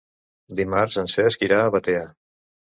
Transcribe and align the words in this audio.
Dimarts 0.59 0.97
en 1.03 1.13
Cesc 1.17 1.47
irà 1.51 1.63
a 1.67 1.71
Batea. 1.79 2.05